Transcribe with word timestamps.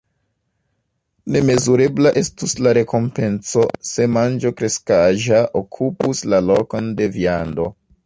Nemezurebla 1.35 2.13
estus 2.23 2.57
la 2.67 2.73
rekompenco, 2.79 3.67
se 3.93 4.09
manĝo 4.17 4.55
kreskaĵa 4.63 5.47
okupus 5.65 6.27
la 6.35 6.45
lokon 6.53 6.95
de 7.01 7.17
viando. 7.21 7.73